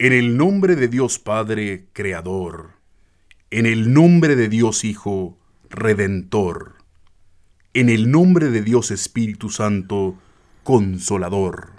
En 0.00 0.12
el 0.12 0.36
nombre 0.36 0.74
de 0.74 0.88
Dios 0.88 1.20
Padre, 1.20 1.84
Creador. 1.92 2.70
En 3.52 3.64
el 3.64 3.92
nombre 3.92 4.34
de 4.34 4.48
Dios 4.48 4.82
Hijo, 4.82 5.38
Redentor. 5.70 6.78
En 7.74 7.88
el 7.88 8.10
nombre 8.10 8.50
de 8.50 8.62
Dios 8.62 8.90
Espíritu 8.90 9.50
Santo, 9.50 10.16
Consolador. 10.64 11.74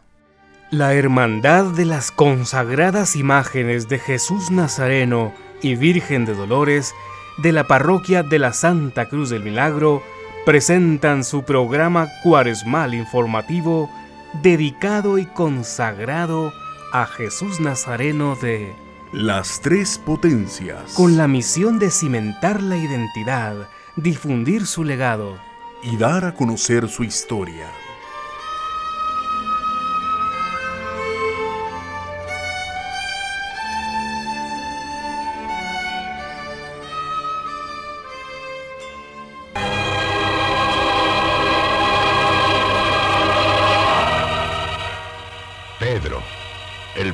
La 0.72 0.94
Hermandad 0.94 1.66
de 1.74 1.84
las 1.84 2.12
consagradas 2.12 3.18
imágenes 3.18 3.90
de 3.90 4.00
Jesús 4.00 4.50
Nazareno 4.50 5.34
y 5.62 5.76
Virgen 5.76 6.24
de 6.24 6.36
Dolores 6.36 6.94
de 7.40 7.52
la 7.52 7.66
Parroquia 7.66 8.24
de 8.24 8.40
la 8.40 8.54
Santa 8.54 9.10
Cruz 9.10 9.30
del 9.30 9.44
Milagro 9.44 10.02
presentan 10.46 11.26
su 11.26 11.44
programa 11.44 12.08
cuaresmal 12.24 12.94
informativo 12.94 13.90
dedicado 14.42 15.18
y 15.18 15.26
consagrado 15.26 16.48
a 16.48 16.65
Jesús 17.04 17.60
Nazareno 17.60 18.38
de 18.38 18.74
Las 19.12 19.60
Tres 19.60 19.98
Potencias. 19.98 20.94
con 20.94 21.18
la 21.18 21.28
misión 21.28 21.78
de 21.78 21.92
cimentar 21.92 22.64
la 22.64 22.78
identidad, 22.78 23.68
difundir 23.98 24.66
su 24.66 24.86
legado 24.86 25.38
y 25.84 25.98
dar 25.98 26.24
a 26.24 26.34
conocer 26.34 26.88
su 26.88 27.04
historia. 27.04 27.70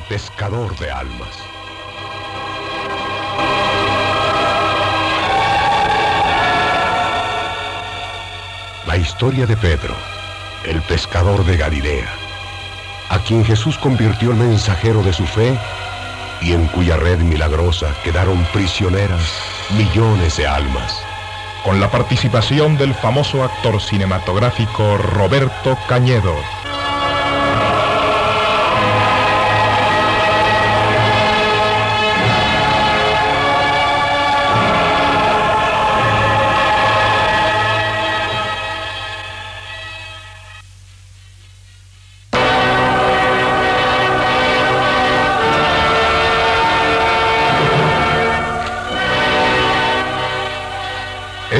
Pescador 0.08 0.76
de 0.78 0.90
almas. 0.90 1.28
La 8.86 8.96
historia 8.96 9.46
de 9.46 9.56
Pedro, 9.56 9.94
el 10.64 10.82
pescador 10.82 11.44
de 11.44 11.56
Galilea, 11.56 12.08
a 13.10 13.18
quien 13.18 13.44
Jesús 13.44 13.78
convirtió 13.78 14.32
en 14.32 14.38
mensajero 14.38 15.02
de 15.02 15.12
su 15.12 15.26
fe 15.26 15.58
y 16.40 16.52
en 16.52 16.66
cuya 16.68 16.96
red 16.96 17.18
milagrosa 17.20 17.94
quedaron 18.02 18.44
prisioneras 18.52 19.22
millones 19.76 20.36
de 20.36 20.46
almas. 20.46 21.02
con 21.64 21.80
la 21.80 21.90
participación 21.90 22.76
del 22.76 22.92
famoso 22.94 23.44
actor 23.44 23.80
cinematográfico 23.80 24.98
Roberto 24.98 25.78
Cañedo. 25.88 26.34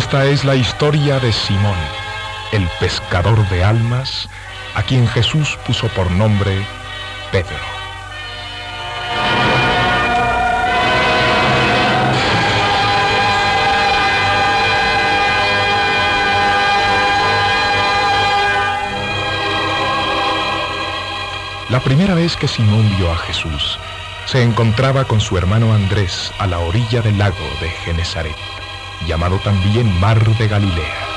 Esta 0.03 0.27
es 0.27 0.45
la 0.45 0.57
historia 0.57 1.21
de 1.21 1.33
Simón, 1.33 1.79
el 2.51 2.69
pescador 2.81 3.49
de 3.49 3.63
almas, 3.63 4.29
a 4.75 4.83
quien 4.83 5.07
Jesús 5.07 5.57
puso 5.65 5.87
por 5.89 6.11
nombre 6.11 6.67
Pedro. 7.31 7.57
La 21.71 21.81
primera 21.81 22.15
vez 22.15 22.37
que 22.37 22.49
Simón 22.49 22.93
vio 22.99 23.11
a 23.11 23.17
Jesús, 23.19 23.79
se 24.27 24.43
encontraba 24.43 25.05
con 25.05 25.21
su 25.21 25.39
hermano 25.39 25.73
Andrés 25.73 26.33
a 26.39 26.47
la 26.49 26.59
orilla 26.59 27.01
del 27.03 27.19
lago 27.19 27.37
de 27.61 27.71
Genezaret, 27.71 28.52
llamado 29.07 29.39
también 29.41 29.99
Mar 30.01 30.25
de 30.37 30.49
Galilea. 30.49 31.13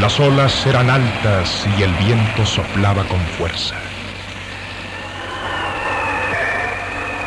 Las 0.00 0.18
olas 0.18 0.66
eran 0.66 0.90
altas 0.90 1.64
y 1.78 1.82
el 1.82 1.92
viento 1.94 2.44
soplaba 2.44 3.04
con 3.04 3.20
fuerza. 3.38 3.76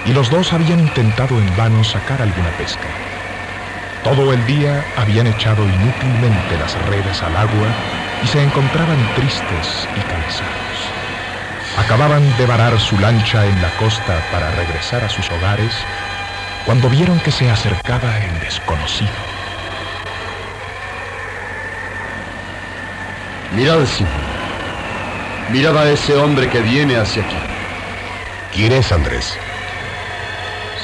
Y 0.06 0.14
los 0.14 0.30
dos 0.30 0.52
habían 0.52 0.80
intentado 0.80 1.40
en 1.40 1.56
vano 1.56 1.84
sacar 1.84 2.22
alguna 2.22 2.50
pesca. 2.58 2.90
Todo 4.04 4.34
el 4.34 4.46
día 4.46 4.86
habían 4.98 5.28
echado 5.28 5.64
inútilmente 5.64 6.58
las 6.60 6.76
redes 6.88 7.24
al 7.24 7.36
agua 7.38 7.70
y 8.22 8.28
se 8.28 8.44
encontraban 8.44 8.98
tristes 9.16 9.88
y 9.96 10.02
cansados. 10.02 10.75
Acababan 11.78 12.36
de 12.38 12.46
varar 12.46 12.80
su 12.80 12.98
lancha 12.98 13.46
en 13.46 13.62
la 13.62 13.70
costa 13.78 14.26
para 14.32 14.50
regresar 14.52 15.04
a 15.04 15.10
sus 15.10 15.30
hogares 15.30 15.74
cuando 16.66 16.90
vieron 16.90 17.20
que 17.20 17.32
se 17.32 17.50
acercaba 17.50 18.18
el 18.18 18.40
desconocido. 18.40 19.12
Mirad, 23.56 23.86
Simón. 23.86 24.12
Mirad 25.52 25.78
a 25.78 25.92
ese 25.92 26.16
hombre 26.16 26.50
que 26.50 26.62
viene 26.62 26.96
hacia 26.96 27.24
aquí. 27.24 27.36
¿Quién 28.54 28.72
es 28.72 28.92
Andrés? 28.92 29.38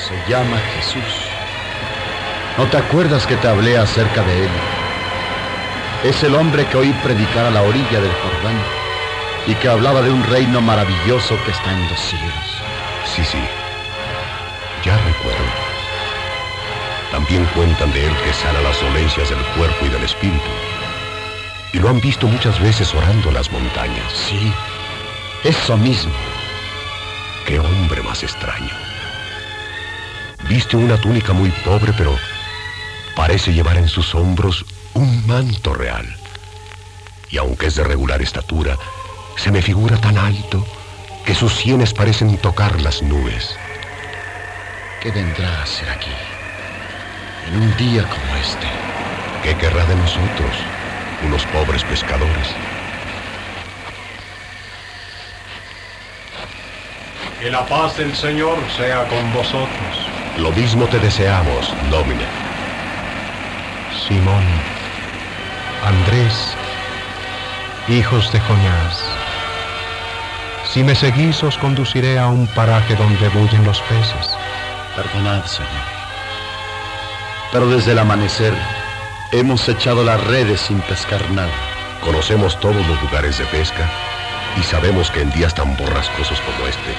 Se 0.07 0.31
llama 0.31 0.57
Jesús. 0.75 1.25
¿No 2.57 2.66
te 2.66 2.78
acuerdas 2.78 3.25
que 3.25 3.38
te 3.38 3.47
hablé 3.47 3.78
acerca 3.78 4.24
de 4.24 4.44
él? 4.44 4.51
Es 6.03 6.22
el 6.24 6.35
hombre 6.35 6.66
que 6.66 6.78
oí 6.78 6.94
predicar 7.01 7.46
a 7.46 7.51
la 7.51 7.63
orilla 7.63 8.01
del 8.01 8.12
Jordán 8.12 8.81
y 9.47 9.56
que 9.56 9.68
hablaba 9.68 10.02
de 10.02 10.12
un 10.12 10.24
reino 10.24 10.62
maravilloso 10.62 11.38
que 11.44 11.52
está 11.52 11.72
en 11.72 11.90
los 11.90 12.00
cielos. 12.00 12.62
Sí, 13.16 13.24
sí. 13.24 13.40
Ya 14.85 14.97
recuerdo. 14.97 15.46
También 17.12 17.46
cuentan 17.56 17.91
de 17.91 18.06
él 18.07 18.16
que 18.24 18.34
sana 18.34 18.62
las 18.62 18.80
dolencias 18.81 19.30
del 19.30 19.44
cuerpo 19.57 19.85
y 19.85 19.90
del 19.90 20.03
espíritu. 20.03 20.50
Y 21.74 21.80
lo 21.80 21.90
han 21.90 22.00
visto 22.01 22.28
muchas 22.28 22.59
veces 22.59 22.94
orando 22.94 23.30
en 23.30 23.34
las 23.35 23.51
montañas. 23.51 24.12
Sí, 24.13 24.51
eso 25.44 25.78
mismo. 25.78 26.13
Qué 27.46 27.59
hombre 27.59 28.01
más 28.01 28.24
extraño. 28.24 28.74
Viste 30.47 30.78
una 30.78 31.00
túnica 31.00 31.34
muy 31.34 31.50
pobre, 31.63 31.94
pero 31.97 32.16
parece 33.16 33.53
llevar 33.53 33.78
en 33.78 33.88
sus 33.88 34.13
hombros 34.16 34.66
un 34.94 35.25
manto 35.28 35.74
real. 35.74 36.06
Y 37.30 37.38
aunque 37.38 37.68
es 37.68 37.75
de 37.75 37.84
regular 37.84 38.22
estatura, 38.22 38.78
se 39.38 39.52
me 39.52 39.62
figura 39.62 39.97
tan 39.97 40.18
alto 40.18 40.66
que 41.25 41.36
sus 41.36 41.53
sienes 41.53 41.94
parecen 41.94 42.38
tocar 42.38 42.81
las 42.81 43.02
nubes. 43.02 43.56
¿Qué 45.02 45.12
vendrá 45.12 45.47
a 45.59 45.64
hacer 45.64 45.90
aquí? 45.90 46.12
En 47.47 47.62
un 47.62 47.78
día 47.78 48.03
como 48.03 48.36
este. 48.36 48.68
¿Qué 49.44 49.56
querrá 49.56 49.84
de 49.86 49.96
nosotros, 49.96 50.56
unos 51.25 51.44
pobres 51.47 51.84
pescadores? 51.84 52.47
Que 57.40 57.50
la 57.50 57.66
paz 57.66 57.98
del 57.98 58.16
Señor 58.16 58.58
sea 58.78 59.08
con 59.08 59.34
vosotros. 59.34 60.08
Lo 60.38 60.52
mismo 60.52 60.86
te 60.86 61.00
deseamos, 61.00 61.74
Domine. 61.90 62.25
Simón, 64.08 64.44
Andrés, 65.84 66.56
hijos 67.88 68.31
de 68.31 68.40
Jonás, 68.40 69.04
si 70.73 70.83
me 70.83 70.95
seguís 70.95 71.44
os 71.44 71.57
conduciré 71.57 72.18
a 72.18 72.27
un 72.27 72.47
paraje 72.47 72.95
donde 72.95 73.27
bullen 73.29 73.63
los 73.65 73.81
peces. 73.81 74.29
Perdonad, 74.95 75.45
Señor. 75.45 75.69
Pero 77.51 77.68
desde 77.68 77.91
el 77.91 78.00
amanecer 78.00 78.53
hemos 79.33 79.68
echado 79.68 80.03
las 80.03 80.23
redes 80.27 80.62
sin 80.62 80.79
pescar 80.81 81.29
nada. 81.31 81.51
Conocemos 82.01 82.57
todos 82.59 82.88
los 82.88 83.01
lugares 83.01 83.38
de 83.38 83.45
pesca 83.45 83.89
y 84.57 84.63
sabemos 84.63 85.12
que 85.12 85.21
en 85.21 85.31
días 85.31 85.53
tan 85.53 85.75
borrascosos 85.75 86.39
como 86.41 86.68
este, 86.68 86.95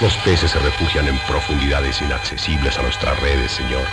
los 0.00 0.14
peces 0.18 0.50
se 0.50 0.58
refugian 0.60 1.06
en 1.06 1.18
profundidades 1.28 2.00
inaccesibles 2.00 2.78
a 2.78 2.82
nuestras 2.82 3.18
redes, 3.20 3.52
Señor. 3.52 3.84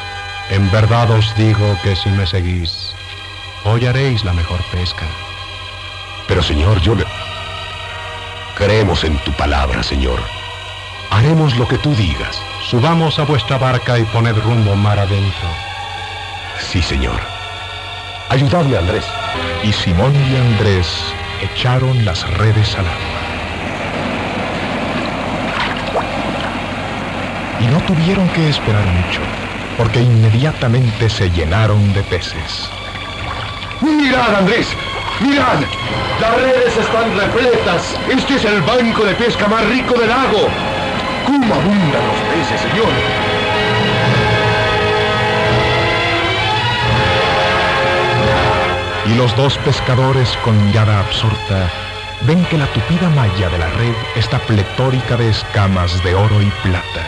En 0.49 0.71
verdad 0.71 1.11
os 1.11 1.35
digo 1.35 1.77
que 1.83 1.95
si 1.95 2.09
me 2.09 2.25
seguís, 2.25 2.93
hoy 3.65 3.85
haréis 3.85 4.23
la 4.23 4.33
mejor 4.33 4.61
pesca. 4.71 5.05
Pero, 6.27 6.41
Señor, 6.41 6.79
yo 6.81 6.95
le... 6.95 7.18
Creemos 8.59 9.05
en 9.05 9.17
tu 9.19 9.31
palabra, 9.31 9.81
Señor. 9.81 10.19
Haremos 11.11 11.55
lo 11.55 11.65
que 11.65 11.77
tú 11.77 11.95
digas. 11.95 12.41
Subamos 12.61 13.17
a 13.17 13.23
vuestra 13.23 13.57
barca 13.57 13.97
y 13.97 14.03
poned 14.03 14.35
rumbo 14.35 14.75
mar 14.75 14.99
adentro. 14.99 15.47
Sí, 16.59 16.81
Señor. 16.81 17.21
Ayudadme, 18.27 18.77
Andrés. 18.77 19.05
Y 19.63 19.71
Simón 19.71 20.13
y 20.13 20.35
Andrés 20.35 20.87
echaron 21.41 22.03
las 22.03 22.29
redes 22.33 22.75
al 22.75 22.85
agua. 22.85 23.19
Y 27.61 27.65
no 27.67 27.79
tuvieron 27.87 28.27
que 28.29 28.49
esperar 28.49 28.85
mucho, 28.85 29.21
porque 29.77 30.01
inmediatamente 30.01 31.09
se 31.09 31.29
llenaron 31.31 31.93
de 31.93 32.03
peces. 32.03 32.69
¡Mirad, 33.79 34.35
Andrés! 34.35 34.67
¡Mirad! 35.21 35.59
Las 36.21 36.35
redes 36.35 36.77
están 36.77 37.17
repletas. 37.17 37.95
Este 38.09 38.35
es 38.35 38.45
el 38.45 38.61
banco 38.61 39.03
de 39.03 39.15
pesca 39.15 39.47
más 39.47 39.65
rico 39.65 39.93
del 39.99 40.09
lago. 40.09 40.47
¿Cómo 41.25 41.53
abundan 41.53 42.07
los 42.07 42.17
peces, 42.33 42.61
señor? 42.61 42.89
Y 49.05 49.15
los 49.15 49.35
dos 49.35 49.57
pescadores 49.59 50.37
con 50.43 50.63
mirada 50.65 50.99
absorta 50.99 51.69
ven 52.21 52.43
que 52.45 52.57
la 52.57 52.67
tupida 52.67 53.09
malla 53.09 53.49
de 53.49 53.57
la 53.57 53.69
red 53.71 53.95
está 54.15 54.39
pletórica 54.39 55.17
de 55.17 55.29
escamas 55.29 56.03
de 56.03 56.15
oro 56.15 56.41
y 56.41 56.51
plata. 56.63 57.07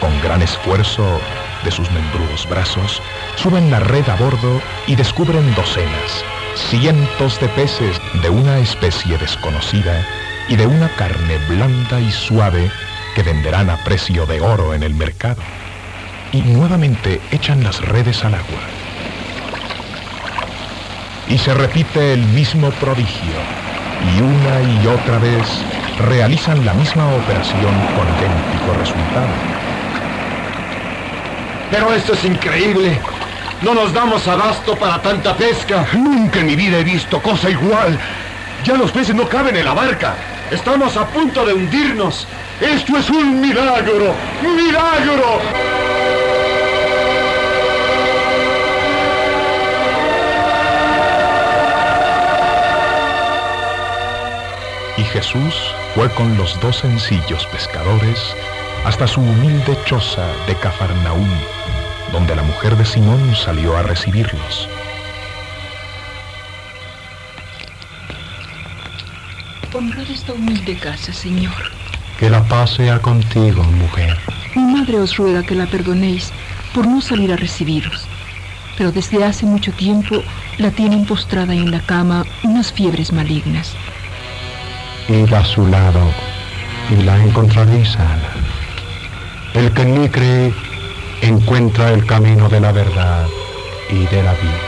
Con 0.00 0.20
gran 0.22 0.42
esfuerzo 0.42 1.20
de 1.64 1.70
sus 1.70 1.90
membrudos 1.90 2.48
brazos, 2.48 3.02
suben 3.36 3.70
la 3.70 3.80
red 3.80 4.08
a 4.08 4.14
bordo 4.16 4.60
y 4.86 4.94
descubren 4.94 5.54
docenas, 5.54 6.24
cientos 6.56 7.38
de 7.40 7.48
peces 7.50 8.00
de 8.22 8.30
una 8.30 8.58
especie 8.58 9.18
desconocida 9.18 10.06
y 10.48 10.56
de 10.56 10.66
una 10.66 10.88
carne 10.96 11.38
blanda 11.48 12.00
y 12.00 12.10
suave 12.10 12.70
que 13.14 13.22
venderán 13.22 13.70
a 13.70 13.76
precio 13.84 14.26
de 14.26 14.40
oro 14.40 14.74
en 14.74 14.82
el 14.82 14.94
mercado. 14.94 15.42
Y 16.32 16.42
nuevamente 16.42 17.20
echan 17.30 17.62
las 17.62 17.80
redes 17.80 18.24
al 18.24 18.34
agua. 18.34 18.60
Y 21.28 21.38
se 21.38 21.54
repite 21.54 22.12
el 22.12 22.22
mismo 22.26 22.70
prodigio, 22.72 23.32
y 24.14 24.20
una 24.20 24.82
y 24.82 24.86
otra 24.86 25.18
vez 25.18 25.64
realizan 26.08 26.64
la 26.64 26.74
misma 26.74 27.08
operación 27.14 27.74
con 27.96 28.06
idéntico 28.08 28.74
resultado. 28.78 29.28
Pero 31.70 31.92
esto 31.94 32.12
es 32.12 32.24
increíble. 32.24 33.00
No 33.62 33.74
nos 33.74 33.92
damos 33.92 34.26
abasto 34.28 34.76
para 34.76 35.00
tanta 35.00 35.34
pesca. 35.36 35.86
Nunca 35.94 36.40
en 36.40 36.46
mi 36.46 36.56
vida 36.56 36.78
he 36.78 36.84
visto 36.84 37.20
cosa 37.20 37.50
igual. 37.50 37.98
Ya 38.64 38.74
los 38.74 38.92
peces 38.92 39.14
no 39.14 39.28
caben 39.28 39.56
en 39.56 39.64
la 39.64 39.74
barca. 39.74 40.14
Estamos 40.50 40.96
a 40.96 41.06
punto 41.06 41.44
de 41.44 41.54
hundirnos. 41.54 42.26
Esto 42.60 42.96
es 42.96 43.10
un 43.10 43.40
milagro. 43.40 44.14
¡Milagro! 44.42 45.40
Y 54.98 55.02
Jesús 55.04 55.74
fue 55.94 56.10
con 56.10 56.36
los 56.38 56.58
dos 56.60 56.78
sencillos 56.78 57.46
pescadores 57.46 58.34
hasta 58.84 59.06
su 59.06 59.20
humilde 59.20 59.76
choza 59.84 60.26
de 60.46 60.54
Cafarnaúm, 60.56 61.28
donde 62.12 62.34
la 62.36 62.42
mujer 62.42 62.76
de 62.76 62.84
Simón 62.84 63.34
salió 63.34 63.76
a 63.76 63.82
recibirlos. 63.82 64.68
Honrad 69.72 70.10
esta 70.10 70.32
humilde 70.32 70.76
casa, 70.76 71.12
Señor. 71.12 71.52
Que 72.18 72.30
la 72.30 72.42
paz 72.44 72.70
sea 72.70 72.98
contigo, 72.98 73.62
mujer. 73.62 74.16
Mi 74.54 74.62
madre 74.62 74.98
os 74.98 75.16
ruega 75.16 75.42
que 75.42 75.54
la 75.54 75.66
perdonéis 75.66 76.32
por 76.72 76.86
no 76.86 77.00
salir 77.02 77.32
a 77.32 77.36
recibiros. 77.36 78.06
Pero 78.78 78.90
desde 78.90 79.22
hace 79.24 79.44
mucho 79.44 79.72
tiempo 79.72 80.22
la 80.58 80.70
tienen 80.70 81.04
postrada 81.04 81.52
en 81.52 81.70
la 81.70 81.80
cama 81.80 82.24
unas 82.42 82.72
fiebres 82.72 83.12
malignas. 83.12 83.74
Id 85.08 85.32
a 85.32 85.44
su 85.44 85.66
lado 85.66 86.10
y 86.90 87.02
la 87.02 87.22
encontraréis 87.22 87.90
sana. 87.90 88.30
El 89.54 89.72
que 89.72 89.84
mí 89.84 90.08
cree 90.08 90.54
encuentra 91.28 91.90
el 91.92 92.06
camino 92.06 92.48
de 92.48 92.60
la 92.60 92.72
verdad 92.72 93.26
y 93.90 94.06
de 94.06 94.22
la 94.22 94.32
vida. 94.32 94.60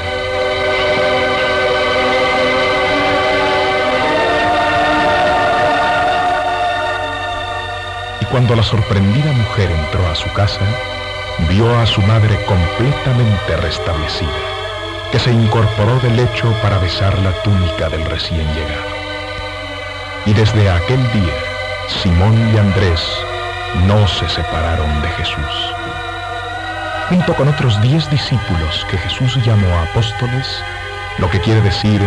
Y 8.21 8.25
cuando 8.27 8.57
la 8.57 8.63
sorprendida 8.63 9.33
mujer 9.33 9.71
entró 9.71 10.07
a 10.09 10.15
su 10.15 10.33
casa, 10.33 10.61
vio 11.49 11.79
a 11.79 11.87
su 11.87 12.03
madre 12.03 12.45
completamente 12.47 13.57
restablecida, 13.63 14.29
que 15.13 15.19
se 15.19 15.33
incorporó 15.33 15.99
del 16.01 16.17
lecho 16.17 16.53
para 16.63 16.79
besar 16.79 17.17
la 17.21 17.33
túnica 17.43 17.89
del 17.89 18.05
recién 18.07 18.47
llegado. 18.55 18.99
Y 20.27 20.33
desde 20.33 20.69
aquel 20.69 21.01
día, 21.13 21.35
Simón 21.87 22.51
y 22.53 22.59
Andrés 22.59 23.01
no 23.87 24.09
se 24.09 24.29
separaron 24.29 25.03
de 25.03 25.09
Jesús. 25.11 25.75
Junto 27.09 27.35
con 27.35 27.49
otros 27.49 27.81
diez 27.81 28.11
discípulos 28.11 28.87
que 28.91 28.99
Jesús 28.99 29.43
llamó 29.43 29.67
apóstoles, 29.79 30.63
lo 31.17 31.31
que 31.31 31.41
quiere 31.41 31.63
decir 31.63 32.03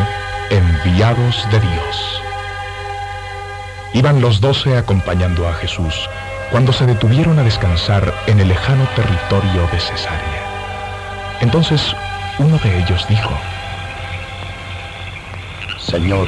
enviados 0.52 1.48
de 1.50 1.60
Dios. 1.60 2.22
Iban 3.94 4.22
los 4.22 4.40
doce 4.40 4.78
acompañando 4.78 5.48
a 5.50 5.54
Jesús 5.54 6.08
cuando 6.52 6.72
se 6.72 6.86
detuvieron 6.86 7.40
a 7.40 7.44
descansar 7.44 8.14
en 8.28 8.42
el 8.42 8.50
lejano 8.50 8.86
territorio 8.96 9.68
de 9.72 9.80
Cesarea. 9.80 11.40
Entonces 11.42 11.96
uno 12.38 12.60
de 12.60 12.78
ellos 12.80 13.08
dijo, 13.10 13.32
Señor, 15.80 16.28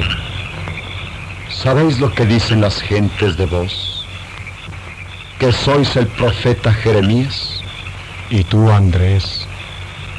¿sabéis 1.48 2.00
lo 2.00 2.12
que 2.12 2.26
dicen 2.26 2.60
las 2.60 2.82
gentes 2.82 3.36
de 3.36 3.46
vos? 3.46 4.04
¿Que 5.38 5.52
sois 5.52 5.94
el 5.96 6.08
profeta 6.08 6.72
Jeremías? 6.72 7.63
¿Y 8.30 8.42
tú, 8.44 8.70
Andrés, 8.70 9.46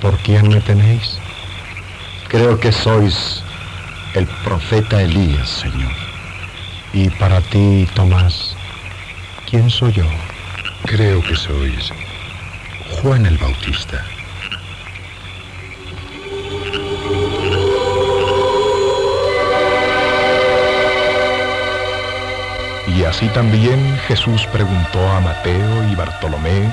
por 0.01 0.17
quién 0.19 0.47
me 0.49 0.61
tenéis? 0.61 1.17
Creo 2.27 2.59
que 2.59 2.71
sois 2.71 3.43
el 4.13 4.27
profeta 4.43 5.01
Elías, 5.01 5.49
Señor. 5.49 5.91
Y 6.93 7.09
para 7.09 7.41
ti, 7.41 7.87
Tomás, 7.95 8.55
¿quién 9.49 9.69
soy 9.69 9.93
yo? 9.93 10.05
Creo 10.83 11.21
que 11.23 11.35
sois 11.35 11.91
Juan 13.01 13.25
el 13.25 13.37
Bautista. 13.37 14.05
Y 22.95 23.03
así 23.03 23.27
también 23.29 23.99
Jesús 24.07 24.47
preguntó 24.53 25.05
a 25.09 25.19
Mateo 25.19 25.89
y 25.91 25.95
Bartolomé, 25.95 26.71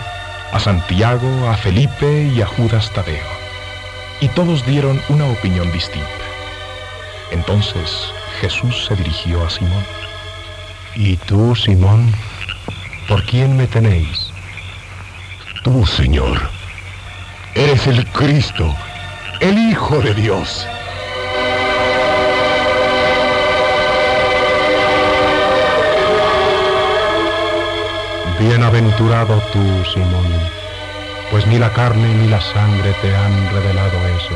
a 0.53 0.61
Santiago, 0.61 1.49
a 1.49 1.57
Felipe 1.57 2.31
y 2.35 2.41
a 2.43 2.47
Judas 2.47 2.91
Tadeo. 2.93 3.25
Y 4.21 4.29
todos 4.29 4.65
dieron 4.67 5.01
una 5.09 5.27
opinión 5.27 5.71
distinta. 5.73 6.07
Entonces 7.31 8.13
Jesús 8.41 8.85
se 8.87 8.95
dirigió 8.97 9.45
a 9.45 9.51
Simón. 9.51 9.85
¿Y 10.95 11.17
tú, 11.17 11.57
Simón, 11.57 12.13
por 13.09 13.25
quién 13.25 13.57
me 13.57 13.67
tenéis? 13.67 14.31
Tú, 15.65 15.87
Señor, 15.87 16.39
eres 17.55 17.87
el 17.87 18.07
Cristo, 18.09 18.75
el 19.41 19.59
Hijo 19.59 20.01
de 20.01 20.13
Dios. 20.15 20.67
Bienaventurado 28.43 29.41
tú, 29.53 29.85
Simón, 29.95 30.27
pues 31.31 31.47
ni 31.47 31.61
la 31.61 31.73
carne 31.73 32.13
ni 32.13 32.27
la 32.27 32.41
sangre 32.41 32.93
te 33.01 33.15
han 33.15 33.55
revelado 33.55 33.97
eso, 34.19 34.35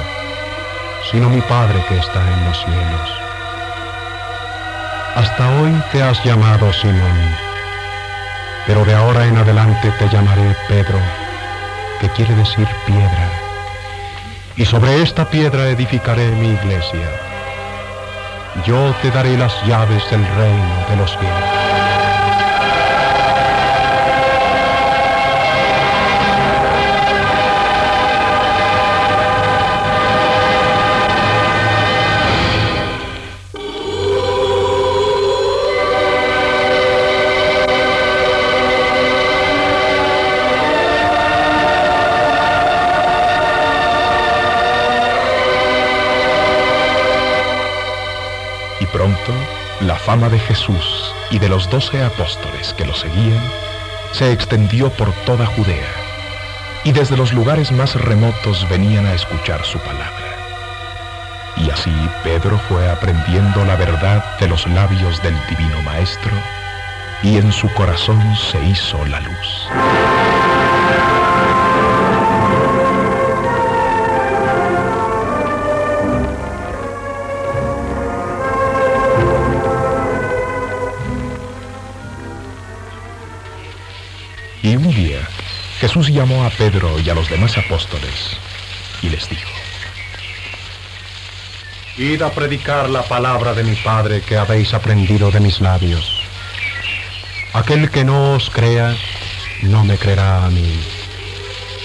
sino 1.10 1.28
mi 1.28 1.40
Padre 1.40 1.84
que 1.88 1.98
está 1.98 2.22
en 2.22 2.44
los 2.44 2.56
cielos. 2.56 3.10
Hasta 5.16 5.50
hoy 5.58 5.82
te 5.90 6.04
has 6.04 6.22
llamado 6.24 6.72
Simón, 6.72 7.36
pero 8.68 8.84
de 8.84 8.94
ahora 8.94 9.26
en 9.26 9.38
adelante 9.38 9.90
te 9.98 10.08
llamaré 10.08 10.54
Pedro, 10.68 11.00
que 12.00 12.08
quiere 12.10 12.36
decir 12.36 12.68
piedra. 12.86 13.28
Y 14.56 14.64
sobre 14.66 15.02
esta 15.02 15.28
piedra 15.28 15.68
edificaré 15.68 16.30
mi 16.30 16.50
iglesia. 16.50 17.10
Yo 18.64 18.94
te 19.02 19.10
daré 19.10 19.36
las 19.36 19.52
llaves 19.66 20.08
del 20.12 20.24
reino 20.36 20.86
de 20.90 20.96
los 20.96 21.10
cielos. 21.10 21.85
Pronto 48.92 49.32
la 49.80 49.96
fama 49.96 50.28
de 50.28 50.38
Jesús 50.38 51.14
y 51.30 51.38
de 51.38 51.48
los 51.48 51.68
doce 51.68 52.02
apóstoles 52.02 52.72
que 52.74 52.86
lo 52.86 52.94
seguían 52.94 53.42
se 54.12 54.32
extendió 54.32 54.90
por 54.90 55.12
toda 55.24 55.44
Judea, 55.46 55.92
y 56.84 56.92
desde 56.92 57.16
los 57.16 57.32
lugares 57.32 57.72
más 57.72 57.94
remotos 57.94 58.66
venían 58.70 59.04
a 59.06 59.14
escuchar 59.14 59.64
su 59.64 59.78
palabra. 59.80 60.36
Y 61.56 61.70
así 61.70 61.92
Pedro 62.22 62.58
fue 62.68 62.88
aprendiendo 62.90 63.64
la 63.64 63.76
verdad 63.76 64.38
de 64.38 64.48
los 64.48 64.66
labios 64.68 65.22
del 65.22 65.34
Divino 65.48 65.82
Maestro, 65.82 66.32
y 67.22 67.36
en 67.36 67.52
su 67.52 67.68
corazón 67.74 68.22
se 68.36 68.62
hizo 68.64 69.04
la 69.06 69.20
luz. 69.20 69.68
Jesús 85.86 86.08
llamó 86.08 86.44
a 86.44 86.50
Pedro 86.50 86.98
y 86.98 87.08
a 87.10 87.14
los 87.14 87.30
demás 87.30 87.56
apóstoles 87.56 88.36
y 89.02 89.08
les 89.08 89.28
dijo, 89.28 89.48
Id 91.96 92.22
a 92.22 92.30
predicar 92.32 92.90
la 92.90 93.02
palabra 93.02 93.54
de 93.54 93.62
mi 93.62 93.76
Padre 93.76 94.20
que 94.20 94.36
habéis 94.36 94.74
aprendido 94.74 95.30
de 95.30 95.38
mis 95.38 95.60
labios. 95.60 96.24
Aquel 97.52 97.88
que 97.88 98.02
no 98.02 98.32
os 98.32 98.50
crea, 98.50 98.96
no 99.62 99.84
me 99.84 99.96
creerá 99.96 100.44
a 100.44 100.50
mí. 100.50 100.76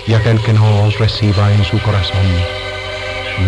Y 0.08 0.16
aquel 0.16 0.42
que 0.42 0.54
no 0.54 0.82
os 0.86 0.98
reciba 0.98 1.54
en 1.54 1.64
su 1.64 1.80
corazón, 1.84 2.26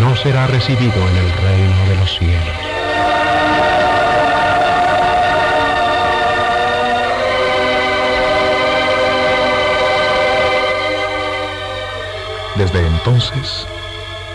no 0.01 0.15
será 0.15 0.45
recibido 0.45 1.10
en 1.10 1.17
el 1.17 1.31
reino 1.31 1.86
de 1.89 1.95
los 1.95 2.19
cielos. 2.19 2.82
Desde 12.55 12.86
entonces, 12.86 13.65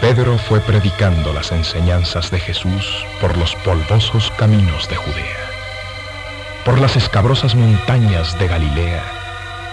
Pedro 0.01 0.39
fue 0.39 0.61
predicando 0.61 1.33
las 1.33 1.53
enseñanzas 1.53 2.31
de 2.31 2.41
Jesús 2.41 3.05
por 3.21 3.37
los 3.37 3.55
polvosos 3.57 4.33
caminos 4.37 4.89
de 4.89 4.97
Judea, 4.97 5.51
por 6.65 6.81
las 6.81 6.97
escabrosas 6.97 7.55
montañas 7.55 8.37
de 8.39 8.49
Galilea 8.49 9.03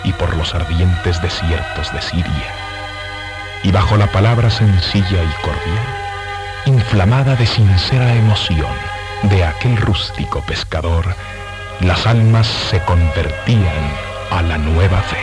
y 0.04 0.14
por 0.14 0.36
los 0.38 0.54
ardientes 0.54 1.22
desiertos 1.24 1.92
de 1.92 2.02
Siria. 2.02 2.54
Y 3.64 3.72
bajo 3.72 3.98
la 3.98 4.08
palabra 4.12 4.52
sencilla 4.52 5.24
y 5.24 5.42
cordial, 5.44 6.06
inflamada 6.66 7.36
de 7.36 7.48
sincera 7.48 8.14
emoción 8.14 8.75
de 9.24 9.44
aquel 9.44 9.75
rústico 9.78 10.42
pescador, 10.42 11.06
las 11.82 12.06
almas 12.06 12.46
se 12.70 12.80
convertían 12.82 13.92
a 14.30 14.44
la 14.44 14.58
nueva 14.60 15.02
fe. 15.02 15.15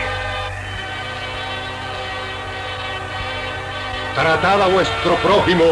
Tratad 4.15 4.61
a 4.61 4.67
vuestro 4.67 5.15
prójimo 5.23 5.63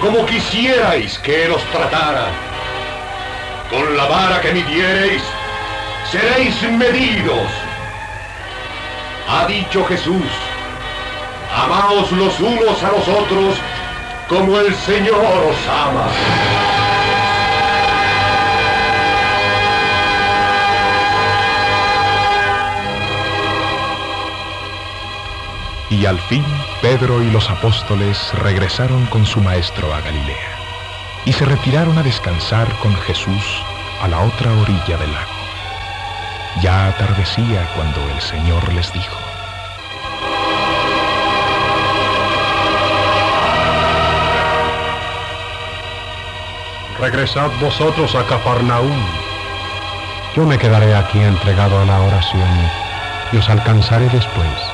como 0.00 0.26
quisierais 0.26 1.16
que 1.18 1.44
él 1.44 1.52
os 1.52 1.62
tratara. 1.70 2.26
Con 3.70 3.96
la 3.96 4.04
vara 4.06 4.40
que 4.40 4.52
midiereis, 4.52 5.22
seréis 6.10 6.60
medidos. 6.62 7.46
Ha 9.28 9.46
dicho 9.46 9.84
Jesús, 9.84 10.26
amaos 11.56 12.10
los 12.10 12.40
unos 12.40 12.82
a 12.82 12.90
los 12.90 13.06
otros 13.06 13.54
como 14.28 14.58
el 14.58 14.74
Señor 14.74 15.24
os 15.24 15.68
ama. 15.68 16.06
Y 25.90 26.06
al 26.06 26.18
fin 26.20 26.44
Pedro 26.82 27.22
y 27.22 27.30
los 27.30 27.48
apóstoles 27.48 28.34
regresaron 28.34 29.06
con 29.06 29.24
su 29.24 29.40
maestro 29.40 29.94
a 29.94 30.00
Galilea 30.00 30.58
y 31.24 31.32
se 31.32 31.44
retiraron 31.44 31.96
a 31.96 32.02
descansar 32.02 32.68
con 32.80 32.92
Jesús 32.96 33.62
a 34.02 34.08
la 34.08 34.20
otra 34.22 34.52
orilla 34.52 34.96
del 34.96 35.12
lago. 35.12 35.30
Ya 36.60 36.88
atardecía 36.88 37.68
cuando 37.76 38.00
el 38.10 38.20
Señor 38.20 38.72
les 38.72 38.92
dijo, 38.92 39.16
Regresad 46.98 47.50
vosotros 47.60 48.16
a 48.16 48.26
Cafarnaúm. 48.26 49.06
Yo 50.34 50.44
me 50.44 50.58
quedaré 50.58 50.96
aquí 50.96 51.20
entregado 51.20 51.80
a 51.80 51.84
la 51.84 52.00
oración 52.00 52.70
y 53.32 53.36
os 53.36 53.48
alcanzaré 53.48 54.08
después. 54.08 54.72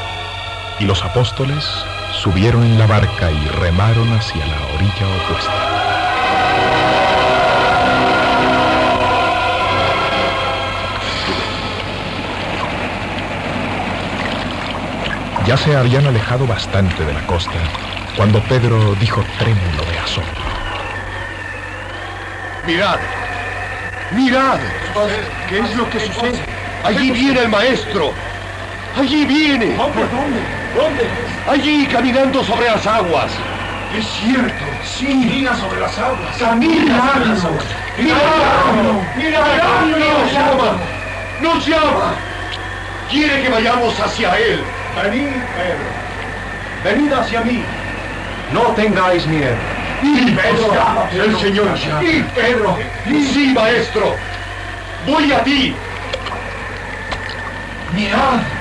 y 0.80 0.84
los 0.84 1.04
apóstoles 1.04 1.84
subieron 2.30 2.62
en 2.62 2.78
la 2.78 2.86
barca 2.86 3.30
y 3.30 3.48
remaron 3.58 4.12
hacia 4.12 4.44
la 4.44 4.60
orilla 4.74 5.06
opuesta. 5.16 5.52
Ya 15.46 15.56
se 15.56 15.74
habían 15.74 16.06
alejado 16.06 16.46
bastante 16.46 17.02
de 17.02 17.14
la 17.14 17.26
costa 17.26 17.58
cuando 18.14 18.42
Pedro 18.42 18.94
dijo 18.96 19.24
trémulo 19.38 19.82
de 19.90 19.98
asombro. 19.98 20.44
Mirad, 22.66 22.98
mirad. 24.10 24.58
¿Qué 25.48 25.60
es 25.60 25.74
lo 25.74 25.88
que 25.88 26.00
sucede? 26.00 26.44
Allí 26.84 27.10
viene 27.10 27.40
el 27.40 27.48
maestro. 27.48 28.12
Allí 28.98 29.24
viene. 29.24 29.76
¿Dónde? 29.76 30.57
¿Dónde? 30.74 31.08
Allí 31.48 31.86
caminando 31.86 32.44
sobre 32.44 32.66
las 32.66 32.86
aguas. 32.86 33.30
Es 33.96 34.06
cierto, 34.06 34.64
sí. 34.84 35.06
Camina 35.06 35.56
sobre 35.56 35.80
las 35.80 35.98
aguas. 35.98 36.36
Camina. 36.38 37.12
Miradlo. 37.96 39.02
Miradlo. 39.16 39.98
Nos 39.98 40.32
llama. 40.32 40.76
Nos 41.40 41.66
llama. 41.66 42.14
Quiere 43.10 43.42
que 43.42 43.48
vayamos 43.48 43.98
hacia 43.98 44.36
él. 44.38 44.62
Venid, 45.02 45.30
Pedro. 45.56 45.88
Venid 46.84 47.12
hacia 47.12 47.40
mí. 47.40 47.64
No 48.52 48.62
tengáis 48.74 49.26
miedo. 49.26 49.56
Y 50.02 50.30
Pedro, 50.32 51.08
el 51.12 51.38
Señor. 51.38 51.68
Y 52.02 52.22
Pedro. 52.34 52.76
Sí, 53.06 53.52
maestro. 53.54 54.14
Voy 55.06 55.32
a 55.32 55.42
ti. 55.42 55.74
Mirad. 57.94 58.57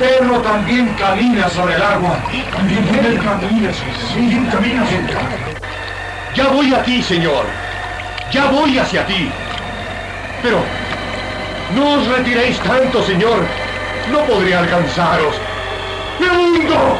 Pedro 0.00 0.40
también 0.40 0.88
camina 0.94 1.46
sobre 1.50 1.74
el 1.74 1.82
agua. 1.82 2.16
También 2.56 3.18
camina, 3.18 3.70
sí, 3.74 4.48
camina. 4.50 4.82
Ya 6.34 6.48
voy 6.48 6.72
a 6.72 6.82
ti, 6.82 7.02
Señor. 7.02 7.44
Ya 8.32 8.46
voy 8.46 8.78
hacia 8.78 9.04
ti. 9.06 9.30
Pero 10.42 10.62
no 11.74 11.98
os 11.98 12.06
retiréis 12.06 12.58
tanto, 12.60 13.04
Señor. 13.04 13.44
No 14.10 14.20
podré 14.20 14.54
alcanzaros. 14.54 15.34
¡Me 16.18 16.30
hundo! 16.30 16.98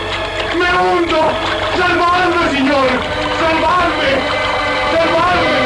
¡Me 0.58 0.70
hundo! 0.78 1.32
¡Salvadme, 1.78 2.50
Señor! 2.50 2.86
¡Salvadme! 3.40 4.10
¡Salvadme! 4.92 5.60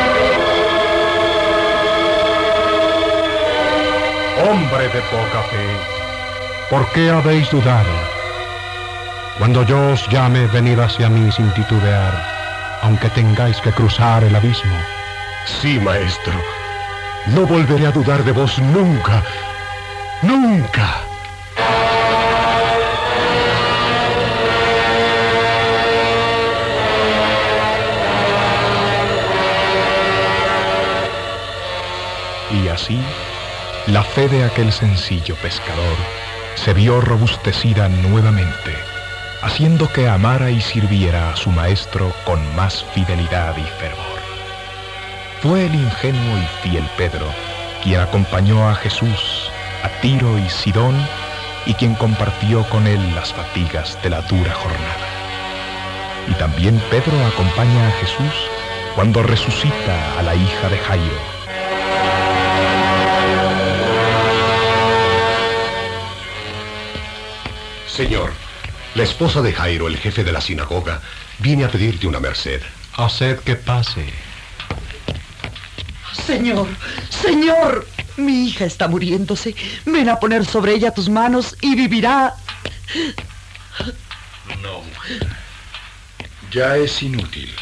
Hombre 4.48 4.84
de 4.84 5.00
poca 5.00 5.42
fe, 5.50 5.93
¿por 6.70 6.86
qué 6.92 7.10
habéis 7.10 7.50
dudado? 7.50 7.90
Cuando 9.38 9.64
yo 9.64 9.92
os 9.92 10.08
llame, 10.08 10.46
venid 10.48 10.78
hacia 10.78 11.08
mí 11.08 11.30
sin 11.32 11.50
titubear, 11.54 12.14
aunque 12.82 13.08
tengáis 13.10 13.60
que 13.60 13.72
cruzar 13.72 14.22
el 14.24 14.34
abismo. 14.34 14.76
Sí, 15.46 15.78
maestro. 15.80 16.32
No 17.26 17.46
volveré 17.46 17.86
a 17.86 17.90
dudar 17.90 18.22
de 18.24 18.32
vos 18.32 18.58
nunca. 18.58 19.22
Nunca. 20.22 21.00
Y 32.50 32.68
así, 32.68 33.02
la 33.88 34.04
fe 34.04 34.28
de 34.28 34.44
aquel 34.44 34.72
sencillo 34.72 35.34
pescador 35.36 36.23
se 36.54 36.72
vio 36.72 37.00
robustecida 37.00 37.88
nuevamente, 37.88 38.74
haciendo 39.42 39.92
que 39.92 40.08
amara 40.08 40.50
y 40.50 40.60
sirviera 40.60 41.32
a 41.32 41.36
su 41.36 41.50
maestro 41.50 42.12
con 42.24 42.40
más 42.56 42.84
fidelidad 42.94 43.56
y 43.56 43.64
fervor. 43.80 44.20
Fue 45.42 45.66
el 45.66 45.74
ingenuo 45.74 46.38
y 46.38 46.68
fiel 46.68 46.88
Pedro 46.96 47.26
quien 47.82 48.00
acompañó 48.00 48.66
a 48.68 48.74
Jesús 48.74 49.50
a 49.84 49.88
Tiro 50.00 50.38
y 50.38 50.48
Sidón 50.48 50.96
y 51.66 51.74
quien 51.74 51.94
compartió 51.94 52.64
con 52.70 52.86
él 52.86 53.14
las 53.14 53.34
fatigas 53.34 53.98
de 54.02 54.10
la 54.10 54.22
dura 54.22 54.54
jornada. 54.54 55.06
Y 56.26 56.32
también 56.34 56.82
Pedro 56.90 57.12
acompaña 57.26 57.88
a 57.88 57.90
Jesús 57.92 58.34
cuando 58.94 59.22
resucita 59.22 60.18
a 60.18 60.22
la 60.22 60.34
hija 60.34 60.68
de 60.70 60.78
Jairo. 60.78 61.33
Señor, 67.94 68.32
la 68.96 69.04
esposa 69.04 69.40
de 69.40 69.52
Jairo, 69.52 69.86
el 69.86 69.96
jefe 69.96 70.24
de 70.24 70.32
la 70.32 70.40
sinagoga, 70.40 71.00
viene 71.38 71.64
a 71.64 71.70
pedirte 71.70 72.08
una 72.08 72.18
merced. 72.18 72.60
Haced 72.96 73.38
que 73.40 73.54
pase. 73.54 74.04
Señor, 76.26 76.66
Señor, 77.08 77.86
mi 78.16 78.48
hija 78.48 78.64
está 78.64 78.88
muriéndose. 78.88 79.54
Ven 79.84 80.08
a 80.08 80.18
poner 80.18 80.44
sobre 80.44 80.74
ella 80.74 80.92
tus 80.92 81.08
manos 81.08 81.56
y 81.60 81.76
vivirá. 81.76 82.34
No, 84.60 84.82
ya 86.50 86.76
es 86.76 87.00
inútil. 87.00 87.54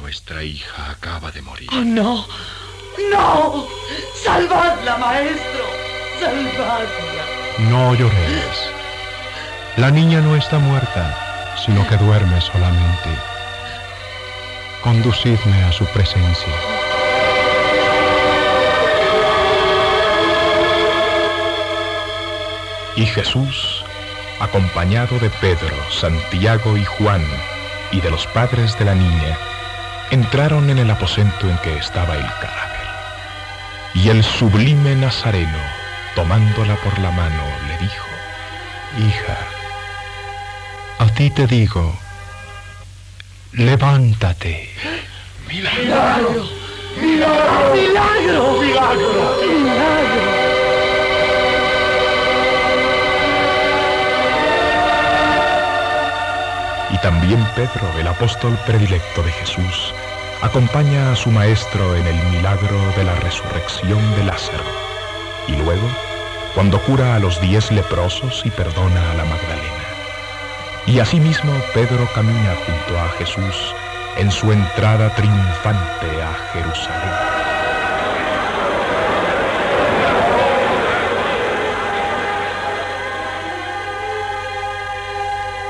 Nuestra 0.00 0.44
hija 0.44 0.90
acaba 0.90 1.32
de 1.32 1.42
morir. 1.42 1.68
Oh, 1.72 1.82
no, 1.82 2.28
no. 3.10 3.66
Salvadla, 4.22 4.96
maestro. 4.98 5.64
Salvadla. 6.20 7.24
No 7.68 7.94
llores. 7.94 8.81
La 9.76 9.90
niña 9.90 10.20
no 10.20 10.36
está 10.36 10.58
muerta, 10.58 11.16
sino 11.64 11.86
que 11.88 11.96
duerme 11.96 12.38
solamente. 12.42 13.08
Conducidme 14.82 15.64
a 15.64 15.72
su 15.72 15.86
presencia. 15.86 16.52
Y 22.96 23.06
Jesús, 23.06 23.82
acompañado 24.40 25.18
de 25.18 25.30
Pedro, 25.40 25.74
Santiago 25.90 26.76
y 26.76 26.84
Juan, 26.84 27.24
y 27.92 28.02
de 28.02 28.10
los 28.10 28.26
padres 28.26 28.78
de 28.78 28.84
la 28.84 28.94
niña, 28.94 29.38
entraron 30.10 30.68
en 30.68 30.80
el 30.80 30.90
aposento 30.90 31.48
en 31.48 31.56
que 31.58 31.78
estaba 31.78 32.14
el 32.14 32.26
cadáver. 32.26 32.86
Y 33.94 34.10
el 34.10 34.22
sublime 34.22 34.94
Nazareno, 34.96 35.58
tomándola 36.14 36.76
por 36.76 36.98
la 36.98 37.10
mano, 37.10 37.44
le 37.68 37.78
dijo, 37.78 38.06
Hija, 38.98 39.38
a 41.02 41.06
ti 41.14 41.30
te 41.30 41.48
digo, 41.48 41.92
levántate. 43.54 44.70
¡Milagro! 45.48 46.46
¡Milagro! 47.00 47.74
¡Milagro! 47.74 48.60
¡Milagro! 48.62 49.42
¡Milagro! 49.42 50.22
Y 56.90 56.98
también 56.98 57.44
Pedro, 57.56 57.98
el 57.98 58.06
apóstol 58.06 58.56
predilecto 58.64 59.24
de 59.24 59.32
Jesús, 59.32 59.92
acompaña 60.40 61.10
a 61.10 61.16
su 61.16 61.32
maestro 61.32 61.96
en 61.96 62.06
el 62.06 62.26
milagro 62.26 62.78
de 62.96 63.02
la 63.02 63.16
resurrección 63.16 63.98
de 64.14 64.24
Lázaro. 64.24 64.64
Y 65.48 65.56
luego, 65.56 65.88
cuando 66.54 66.80
cura 66.82 67.16
a 67.16 67.18
los 67.18 67.40
diez 67.40 67.72
leprosos 67.72 68.42
y 68.44 68.50
perdona 68.50 69.10
a 69.10 69.14
la 69.14 69.24
Magdalena. 69.24 69.81
Y 70.86 70.98
asimismo 70.98 71.52
Pedro 71.74 72.08
camina 72.12 72.54
junto 72.66 73.00
a 73.00 73.08
Jesús 73.18 73.74
en 74.16 74.30
su 74.30 74.52
entrada 74.52 75.14
triunfante 75.14 76.22
a 76.22 76.34
Jerusalén. 76.52 77.10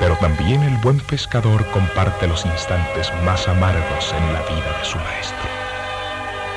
Pero 0.00 0.16
también 0.16 0.62
el 0.62 0.76
buen 0.78 0.98
pescador 0.98 1.64
comparte 1.70 2.26
los 2.26 2.44
instantes 2.46 3.12
más 3.24 3.46
amargos 3.46 4.14
en 4.16 4.32
la 4.32 4.40
vida 4.42 4.78
de 4.78 4.84
su 4.84 4.98
maestro. 4.98 5.48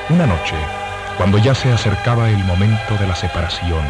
Una 0.08 0.26
noche, 0.26 0.56
cuando 1.16 1.38
ya 1.38 1.54
se 1.54 1.70
acercaba 1.70 2.30
el 2.30 2.42
momento 2.44 2.96
de 2.98 3.06
la 3.06 3.14
separación, 3.14 3.84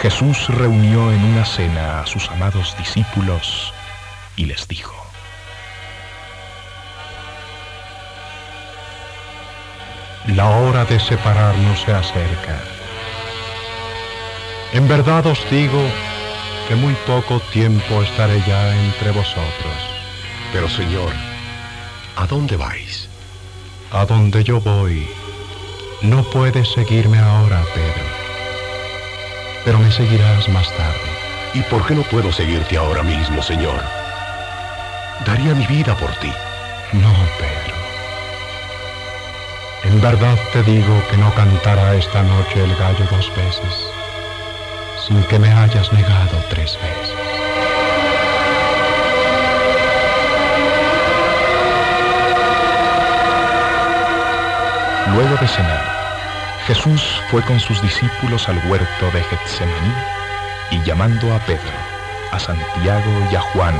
Jesús 0.00 0.48
reunió 0.48 1.12
en 1.12 1.22
una 1.24 1.44
cena 1.44 2.00
a 2.00 2.06
sus 2.06 2.28
amados 2.30 2.74
discípulos 2.78 3.72
y 4.36 4.46
les 4.46 4.66
dijo, 4.68 4.94
La 10.26 10.48
hora 10.50 10.84
de 10.84 11.00
separarnos 11.00 11.80
se 11.82 11.92
acerca. 11.92 12.62
En 14.72 14.86
verdad 14.86 15.26
os 15.26 15.38
digo 15.50 15.82
que 16.68 16.76
muy 16.76 16.94
poco 17.06 17.40
tiempo 17.52 18.02
estaré 18.02 18.40
ya 18.46 18.74
entre 18.84 19.10
vosotros. 19.10 19.74
Pero 20.52 20.68
Señor, 20.68 21.12
¿a 22.16 22.26
dónde 22.26 22.56
vais? 22.56 23.08
A 23.90 24.06
donde 24.06 24.44
yo 24.44 24.60
voy, 24.60 25.08
no 26.02 26.22
puedes 26.22 26.68
seguirme 26.72 27.18
ahora, 27.18 27.62
Pedro, 27.74 28.06
pero 29.64 29.78
me 29.78 29.90
seguirás 29.90 30.48
más 30.48 30.68
tarde. 30.76 31.10
¿Y 31.54 31.60
por 31.62 31.84
qué 31.86 31.94
no 31.94 32.02
puedo 32.02 32.32
seguirte 32.32 32.76
ahora 32.78 33.02
mismo, 33.02 33.42
Señor? 33.42 34.01
Daría 35.26 35.54
mi 35.54 35.66
vida 35.66 35.94
por 35.96 36.10
ti. 36.16 36.32
No, 36.92 37.12
Pedro. 37.38 37.76
En 39.84 40.00
verdad 40.00 40.38
te 40.52 40.62
digo 40.62 41.02
que 41.10 41.16
no 41.16 41.32
cantará 41.34 41.94
esta 41.94 42.22
noche 42.22 42.62
el 42.62 42.74
gallo 42.76 43.04
dos 43.10 43.32
veces, 43.36 43.88
sin 45.06 45.22
que 45.24 45.38
me 45.38 45.52
hayas 45.52 45.92
negado 45.92 46.38
tres 46.50 46.78
veces. 46.80 47.16
Luego 55.14 55.36
de 55.36 55.48
cenar, 55.48 55.84
Jesús 56.66 57.20
fue 57.30 57.42
con 57.42 57.60
sus 57.60 57.82
discípulos 57.82 58.48
al 58.48 58.58
huerto 58.68 59.10
de 59.12 59.22
Getsemaní 59.24 59.94
y 60.70 60.82
llamando 60.84 61.34
a 61.34 61.38
Pedro, 61.40 61.76
a 62.30 62.38
Santiago 62.38 63.28
y 63.30 63.34
a 63.34 63.40
Juan, 63.40 63.74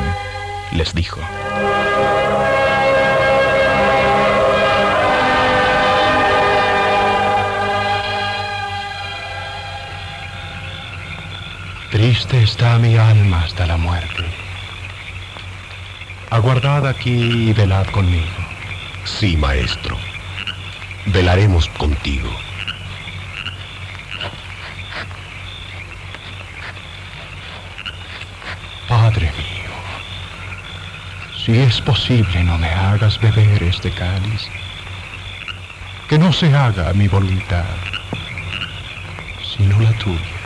les 0.72 0.94
dijo, 0.94 1.20
Triste 11.90 12.42
está 12.42 12.78
mi 12.78 12.96
alma 12.96 13.42
hasta 13.44 13.66
la 13.66 13.76
muerte. 13.76 14.24
Aguardad 16.30 16.86
aquí 16.86 17.50
y 17.50 17.52
velad 17.52 17.84
conmigo. 17.88 18.24
Sí, 19.04 19.36
maestro. 19.36 19.98
Velaremos 21.04 21.68
contigo. 21.68 22.30
Padre 28.88 29.30
mío, 29.36 29.70
si 31.44 31.58
es 31.58 31.80
posible 31.80 32.44
no 32.44 32.56
me 32.56 32.68
hagas 32.68 33.20
beber 33.20 33.62
este 33.64 33.90
cáliz, 33.90 34.48
que 36.08 36.16
no 36.16 36.32
se 36.32 36.54
haga 36.54 36.92
mi 36.92 37.08
voluntad, 37.08 37.64
sino 39.56 39.80
la 39.80 39.92
tuya. 39.94 40.41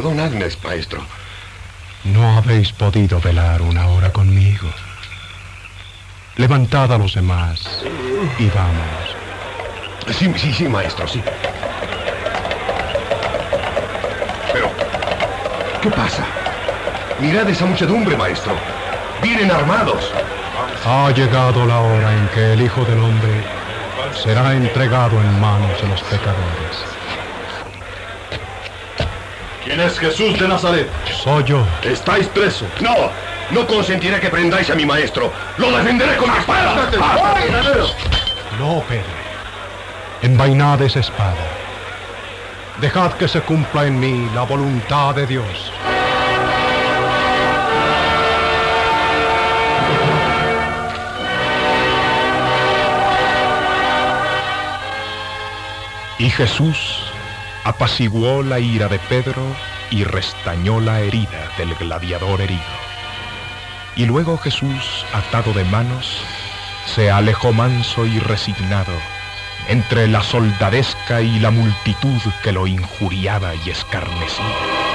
Perdón, 0.00 0.18
Agnes, 0.18 0.56
maestro. 0.64 1.02
No 2.04 2.38
habéis 2.38 2.72
podido 2.72 3.20
velar 3.20 3.60
una 3.60 3.86
hora 3.88 4.10
conmigo. 4.10 4.66
Levantad 6.36 6.90
a 6.90 6.96
los 6.96 7.12
demás 7.12 7.84
y 8.38 8.46
vamos. 8.48 10.16
Sí, 10.18 10.32
sí, 10.38 10.54
sí, 10.54 10.68
maestro, 10.68 11.06
sí. 11.06 11.22
Pero, 14.54 14.70
¿qué 15.82 15.90
pasa? 15.90 16.24
Mirad 17.20 17.50
esa 17.50 17.66
muchedumbre, 17.66 18.16
maestro. 18.16 18.54
Vienen 19.22 19.50
armados. 19.50 20.10
Ha 20.86 21.10
llegado 21.10 21.66
la 21.66 21.78
hora 21.78 22.10
en 22.16 22.26
que 22.28 22.54
el 22.54 22.62
Hijo 22.62 22.86
del 22.86 23.00
Hombre 23.00 23.44
será 24.14 24.54
entregado 24.54 25.20
en 25.20 25.40
manos 25.42 25.78
de 25.82 25.88
los 25.88 26.02
pecadores. 26.04 26.99
¿Quién 29.70 29.82
es 29.82 30.00
Jesús 30.00 30.36
de 30.36 30.48
Nazaret? 30.48 30.90
Soy 31.22 31.44
yo. 31.44 31.64
Estáis 31.84 32.26
preso. 32.26 32.66
No, 32.80 32.92
no 33.52 33.64
consentiré 33.68 34.18
que 34.18 34.28
prendáis 34.28 34.68
a 34.68 34.74
mi 34.74 34.84
maestro. 34.84 35.32
Lo 35.58 35.70
defenderé 35.70 36.16
con 36.16 36.28
mi 36.28 36.38
espada. 36.38 36.90
No, 38.58 38.82
Pedro. 38.88 39.04
Envainad 40.22 40.82
esa 40.82 40.98
espada. 40.98 41.36
Dejad 42.80 43.12
que 43.12 43.28
se 43.28 43.42
cumpla 43.42 43.86
en 43.86 44.00
mí 44.00 44.28
la 44.34 44.42
voluntad 44.42 45.14
de 45.14 45.28
Dios. 45.28 45.72
Y 56.18 56.28
Jesús 56.28 56.99
apaciguó 57.64 58.42
la 58.42 58.58
ira 58.58 58.88
de 58.88 58.98
Pedro 58.98 59.42
y 59.90 60.04
restañó 60.04 60.80
la 60.80 61.00
herida 61.00 61.50
del 61.58 61.74
gladiador 61.74 62.40
herido. 62.40 62.60
Y 63.96 64.06
luego 64.06 64.38
Jesús, 64.38 65.04
atado 65.12 65.52
de 65.52 65.64
manos, 65.64 66.22
se 66.86 67.10
alejó 67.10 67.52
manso 67.52 68.06
y 68.06 68.18
resignado 68.18 68.92
entre 69.68 70.08
la 70.08 70.22
soldadesca 70.22 71.22
y 71.22 71.38
la 71.38 71.50
multitud 71.50 72.20
que 72.42 72.52
lo 72.52 72.66
injuriaba 72.66 73.54
y 73.54 73.70
escarnecía. 73.70 74.89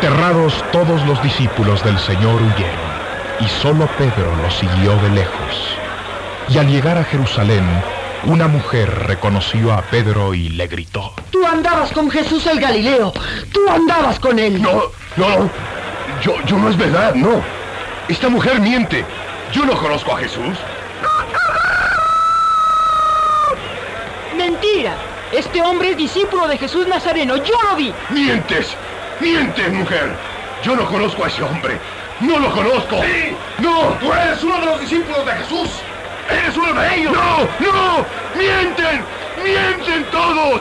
Aterrados 0.00 0.64
todos 0.72 1.04
los 1.06 1.22
discípulos 1.22 1.84
del 1.84 1.98
Señor 1.98 2.40
huyeron, 2.40 2.90
y 3.38 3.46
solo 3.60 3.86
Pedro 3.98 4.34
los 4.42 4.54
siguió 4.54 4.96
de 4.96 5.10
lejos. 5.10 5.76
Y 6.48 6.56
al 6.56 6.68
llegar 6.68 6.96
a 6.96 7.04
Jerusalén, 7.04 7.66
una 8.24 8.48
mujer 8.48 8.88
reconoció 9.06 9.74
a 9.74 9.82
Pedro 9.82 10.32
y 10.32 10.48
le 10.48 10.68
gritó. 10.68 11.12
Tú 11.30 11.46
andabas 11.46 11.92
con 11.92 12.10
Jesús 12.10 12.46
el 12.46 12.58
Galileo. 12.58 13.12
Tú 13.52 13.60
andabas 13.68 14.18
con 14.18 14.38
él. 14.38 14.62
No, 14.62 14.84
no. 15.16 15.50
Yo, 16.22 16.32
yo 16.46 16.56
no 16.56 16.70
es 16.70 16.78
verdad, 16.78 17.14
no. 17.14 17.42
Esta 18.08 18.30
mujer 18.30 18.58
miente. 18.58 19.04
Yo 19.52 19.66
no 19.66 19.74
conozco 19.74 20.14
a 20.14 20.20
Jesús. 20.20 20.56
Mentira. 24.34 24.94
Este 25.30 25.60
hombre 25.60 25.90
es 25.90 25.98
discípulo 25.98 26.48
de 26.48 26.56
Jesús 26.56 26.88
Nazareno. 26.88 27.36
Yo 27.36 27.54
lo 27.68 27.76
vi. 27.76 27.92
Mientes. 28.08 28.74
Mientes, 29.20 29.72
mujer. 29.72 30.10
Yo 30.62 30.76
no 30.76 30.84
conozco 30.86 31.24
a 31.24 31.28
ese 31.28 31.42
hombre. 31.42 31.78
No 32.20 32.38
lo 32.38 32.50
conozco. 32.52 33.02
Sí. 33.02 33.36
No. 33.58 33.96
Tú 34.00 34.12
eres 34.12 34.42
uno 34.42 34.60
de 34.60 34.66
los 34.66 34.80
discípulos 34.80 35.24
de 35.26 35.32
Jesús. 35.32 35.70
¡Eres 36.30 36.56
uno 36.56 36.72
de 36.80 36.94
ellos! 36.94 37.12
¡No! 37.12 37.38
¡No! 37.66 38.06
¡Mienten! 38.36 39.02
¡Mienten 39.42 40.04
todos! 40.12 40.60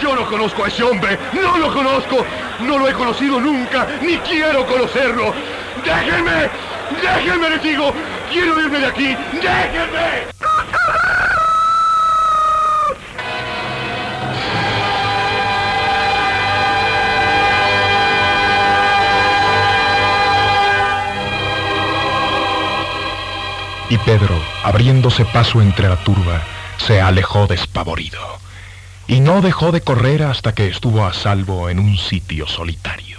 Yo 0.00 0.14
no 0.14 0.24
conozco 0.26 0.64
a 0.64 0.68
ese 0.68 0.82
hombre, 0.82 1.18
no 1.32 1.58
lo 1.58 1.74
conozco, 1.74 2.24
no 2.60 2.78
lo 2.78 2.88
he 2.88 2.92
conocido 2.94 3.38
nunca, 3.38 3.86
ni 4.00 4.16
quiero 4.18 4.64
conocerlo. 4.64 5.34
¡Déjenme! 5.84 6.48
¡Déjenme, 7.02 7.50
les 7.50 7.62
digo! 7.62 7.92
¡Quiero 8.32 8.58
irme 8.60 8.78
de 8.78 8.86
aquí! 8.86 9.16
¡Déjenme! 9.34 10.30
Y 23.90 23.98
Pedro, 23.98 24.40
abriéndose 24.62 25.24
paso 25.24 25.60
entre 25.60 25.88
la 25.88 25.96
turba, 25.96 26.42
se 26.78 27.00
alejó 27.00 27.48
despavorido. 27.48 28.20
Y 29.08 29.18
no 29.18 29.42
dejó 29.42 29.72
de 29.72 29.80
correr 29.80 30.22
hasta 30.22 30.54
que 30.54 30.68
estuvo 30.68 31.04
a 31.04 31.12
salvo 31.12 31.68
en 31.68 31.80
un 31.80 31.98
sitio 31.98 32.46
solitario. 32.46 33.18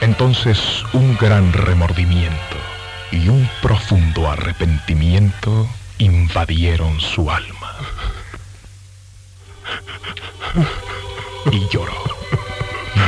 Entonces 0.00 0.84
un 0.94 1.18
gran 1.18 1.52
remordimiento 1.52 2.56
y 3.12 3.28
un 3.28 3.46
profundo 3.60 4.30
arrepentimiento 4.30 5.68
invadieron 5.98 6.98
su 7.00 7.30
alma. 7.30 7.59
Y 11.50 11.68
lloró. 11.68 11.94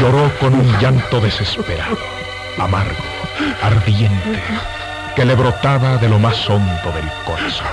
Lloró 0.00 0.30
con 0.38 0.54
un 0.54 0.78
llanto 0.78 1.20
desesperado, 1.20 1.98
amargo, 2.58 3.04
ardiente, 3.62 4.42
que 5.14 5.24
le 5.24 5.34
brotaba 5.34 5.96
de 5.98 6.08
lo 6.08 6.18
más 6.18 6.48
hondo 6.48 6.92
del 6.92 7.08
corazón. 7.24 7.66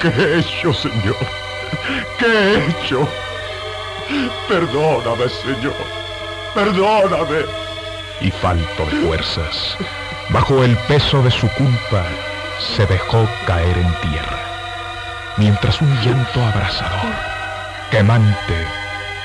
¿Qué 0.00 0.08
he 0.08 0.38
hecho, 0.38 0.72
Señor? 0.72 1.16
¿Qué 2.18 2.26
he 2.26 2.68
hecho? 2.68 3.08
Perdóname, 4.48 5.28
Señor. 5.28 5.74
Perdóname. 6.54 7.44
Y 8.20 8.30
falto 8.30 8.84
de 8.86 9.06
fuerzas, 9.06 9.76
bajo 10.30 10.64
el 10.64 10.76
peso 10.88 11.22
de 11.22 11.30
su 11.30 11.48
culpa, 11.50 12.04
se 12.58 12.84
dejó 12.86 13.28
caer 13.46 13.78
en 13.78 14.10
tierra, 14.10 14.40
mientras 15.38 15.80
un 15.80 15.94
llanto 16.02 16.44
abrasador, 16.44 17.14
quemante, 17.90 18.66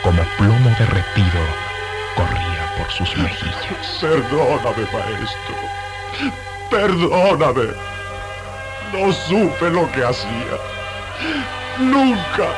como 0.03 0.23
plomo 0.37 0.69
derretido, 0.77 1.41
corría 2.15 2.75
por 2.77 2.89
sus 2.91 3.17
mejillas. 3.17 3.99
Perdóname, 3.99 4.87
maestro. 4.93 5.55
Perdóname. 6.69 7.73
No 8.93 9.11
supe 9.11 9.69
lo 9.71 9.91
que 9.91 10.05
hacía. 10.05 10.57
Nunca, 11.79 12.49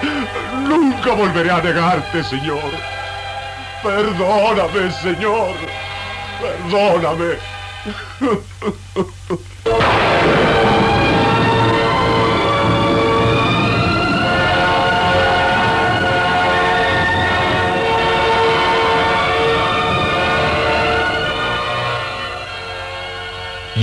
nunca 0.67 1.13
volveré 1.13 1.51
a 1.51 1.61
negarte, 1.61 2.23
Señor. 2.23 2.71
Perdóname, 3.81 4.91
Señor. 4.91 5.55
Perdóname. 6.41 7.35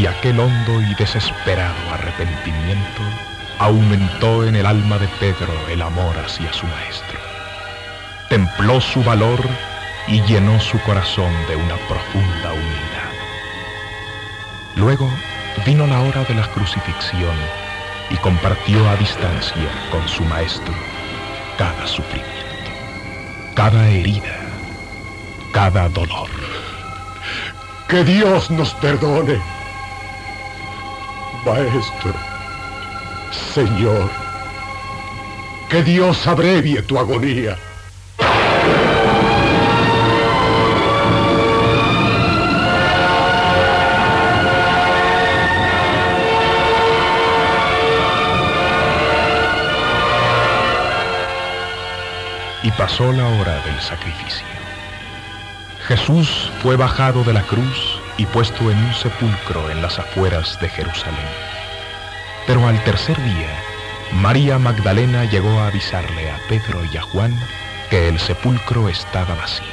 Y 0.02 0.06
aquel 0.08 0.40
hondo 0.40 0.82
y 0.82 0.96
desesperado 0.96 1.78
arrepentimiento 1.92 3.02
aumentó 3.60 4.44
en 4.44 4.56
el 4.56 4.66
alma 4.66 4.98
de 4.98 5.06
Pedro 5.20 5.52
el 5.68 5.80
amor 5.80 6.18
hacia 6.18 6.52
su 6.52 6.66
maestro. 6.66 7.20
Templó 8.28 8.80
su 8.80 9.00
valor 9.04 9.38
y 10.08 10.20
llenó 10.22 10.58
su 10.58 10.76
corazón 10.80 11.30
de 11.46 11.54
una 11.54 11.76
profunda 11.86 12.52
humildad. 12.52 13.12
Luego 14.74 15.08
vino 15.64 15.86
la 15.86 16.00
hora 16.00 16.24
de 16.24 16.34
la 16.34 16.50
crucifixión 16.50 17.36
y 18.10 18.16
compartió 18.16 18.88
a 18.88 18.96
distancia 18.96 19.70
con 19.92 20.08
su 20.08 20.24
maestro 20.24 20.74
cada 21.56 21.86
sufrimiento, 21.86 22.72
cada 23.54 23.88
herida, 23.88 24.40
cada 25.52 25.88
dolor. 25.90 26.28
Que 27.86 28.02
Dios 28.02 28.50
nos 28.50 28.74
perdone. 28.74 29.61
Maestro, 31.44 32.14
Señor, 33.52 34.08
que 35.68 35.82
Dios 35.82 36.24
abrevie 36.28 36.82
tu 36.82 36.96
agonía. 36.96 37.58
Y 52.62 52.70
pasó 52.72 53.10
la 53.10 53.26
hora 53.26 53.60
del 53.64 53.80
sacrificio. 53.80 54.46
Jesús 55.88 56.52
fue 56.62 56.76
bajado 56.76 57.24
de 57.24 57.32
la 57.32 57.42
cruz 57.42 57.91
y 58.16 58.26
puesto 58.26 58.70
en 58.70 58.78
un 58.78 58.94
sepulcro 58.94 59.70
en 59.70 59.82
las 59.82 59.98
afueras 59.98 60.58
de 60.60 60.68
Jerusalén. 60.68 61.28
Pero 62.46 62.66
al 62.66 62.82
tercer 62.84 63.16
día, 63.22 63.62
María 64.12 64.58
Magdalena 64.58 65.24
llegó 65.24 65.60
a 65.60 65.68
avisarle 65.68 66.30
a 66.30 66.38
Pedro 66.48 66.84
y 66.92 66.96
a 66.96 67.02
Juan 67.02 67.38
que 67.90 68.08
el 68.08 68.18
sepulcro 68.18 68.88
estaba 68.88 69.34
vacío. 69.34 69.66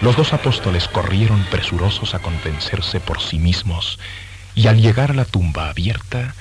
Los 0.00 0.16
dos 0.16 0.32
apóstoles 0.32 0.86
corrieron 0.86 1.44
presurosos 1.50 2.14
a 2.14 2.20
convencerse 2.20 3.00
por 3.00 3.20
sí 3.20 3.38
mismos 3.38 3.98
y 4.54 4.68
al 4.68 4.80
llegar 4.80 5.10
a 5.10 5.14
la 5.14 5.24
tumba 5.24 5.68
abierta, 5.68 6.34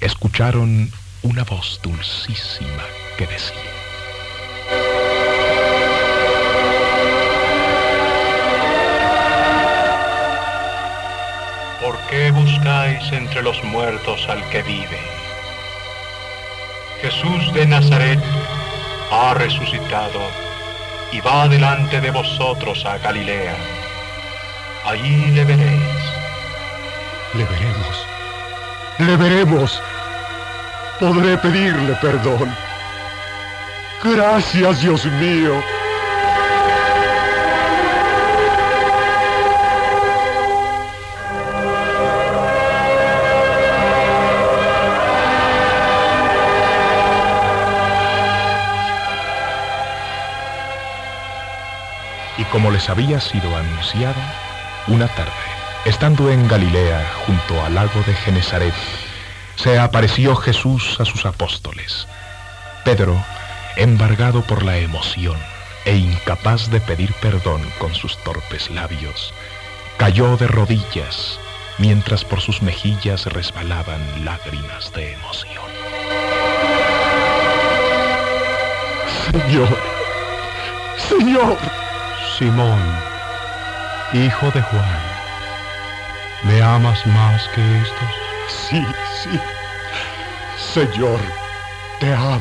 escucharon 0.00 0.92
una 1.22 1.44
voz 1.44 1.80
dulcísima 1.82 2.84
que 3.16 3.26
decía, 3.26 3.71
buscáis 12.32 13.12
entre 13.12 13.42
los 13.42 13.62
muertos 13.64 14.28
al 14.28 14.42
que 14.50 14.62
vive? 14.62 14.98
Jesús 17.00 17.52
de 17.54 17.66
Nazaret 17.66 18.20
ha 19.10 19.34
resucitado 19.34 20.20
y 21.12 21.20
va 21.20 21.48
delante 21.48 22.00
de 22.00 22.10
vosotros 22.10 22.84
a 22.84 22.98
Galilea. 22.98 23.54
Allí 24.84 25.26
le 25.32 25.44
veréis. 25.44 26.12
Le 27.34 27.44
veremos. 27.44 28.06
Le 28.98 29.16
veremos. 29.16 29.82
Podré 31.00 31.36
pedirle 31.38 31.94
perdón. 32.00 32.54
Gracias, 34.02 34.82
Dios 34.82 35.04
mío. 35.06 35.62
Como 52.52 52.70
les 52.70 52.90
había 52.90 53.18
sido 53.18 53.56
anunciado, 53.56 54.20
una 54.86 55.08
tarde, 55.08 55.32
estando 55.86 56.30
en 56.30 56.46
Galilea 56.46 57.10
junto 57.26 57.64
al 57.64 57.74
lago 57.74 58.02
de 58.06 58.12
Genezaret, 58.12 58.74
se 59.56 59.78
apareció 59.78 60.36
Jesús 60.36 61.00
a 61.00 61.06
sus 61.06 61.24
apóstoles. 61.24 62.06
Pedro, 62.84 63.16
embargado 63.76 64.42
por 64.42 64.64
la 64.64 64.76
emoción 64.76 65.38
e 65.86 65.96
incapaz 65.96 66.70
de 66.70 66.80
pedir 66.82 67.14
perdón 67.22 67.62
con 67.78 67.94
sus 67.94 68.18
torpes 68.18 68.70
labios, 68.70 69.32
cayó 69.96 70.36
de 70.36 70.46
rodillas 70.46 71.38
mientras 71.78 72.22
por 72.22 72.42
sus 72.42 72.60
mejillas 72.60 73.24
resbalaban 73.26 74.26
lágrimas 74.26 74.92
de 74.92 75.14
emoción. 75.14 75.64
Señor, 79.30 79.78
Señor. 80.98 81.81
Simón, 82.38 82.80
hijo 84.14 84.50
de 84.52 84.62
Juan, 84.62 85.02
¿me 86.44 86.62
amas 86.62 87.06
más 87.06 87.46
que 87.48 87.78
estos? 87.82 88.08
Sí, 88.48 88.86
sí. 89.22 89.40
Señor, 90.72 91.20
te 92.00 92.12
amo. 92.14 92.40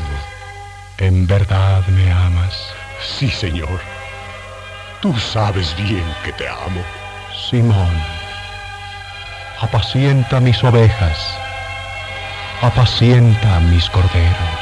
¿En 0.98 1.28
verdad 1.28 1.86
me 1.88 2.12
amas? 2.12 2.74
Sí, 3.02 3.30
Señor. 3.30 3.82
Tú 5.02 5.18
sabes 5.20 5.76
bien 5.76 6.06
que 6.24 6.32
te 6.34 6.48
amo. 6.48 6.82
Simón, 7.50 8.02
apacienta 9.60 10.40
mis 10.40 10.64
ovejas, 10.64 11.38
apacienta 12.62 13.60
mis 13.62 13.90
corderos. 13.90 14.61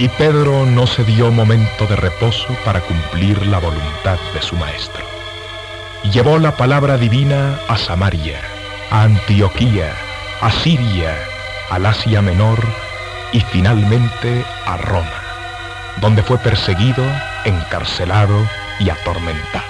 Y 0.00 0.08
Pedro 0.10 0.64
no 0.64 0.86
se 0.86 1.02
dio 1.02 1.32
momento 1.32 1.84
de 1.86 1.96
reposo 1.96 2.46
para 2.64 2.80
cumplir 2.80 3.44
la 3.48 3.58
voluntad 3.58 4.16
de 4.32 4.40
su 4.40 4.54
maestro. 4.54 5.04
Llevó 6.12 6.38
la 6.38 6.56
palabra 6.56 6.96
divina 6.96 7.58
a 7.66 7.76
Samaria, 7.76 8.40
a 8.92 9.02
Antioquía, 9.02 9.92
a 10.40 10.52
Siria, 10.52 11.16
al 11.70 11.84
Asia 11.84 12.22
Menor 12.22 12.60
y 13.32 13.40
finalmente 13.40 14.44
a 14.66 14.76
Roma, 14.76 15.20
donde 16.00 16.22
fue 16.22 16.38
perseguido, 16.38 17.04
encarcelado 17.44 18.48
y 18.78 18.90
atormentado. 18.90 19.64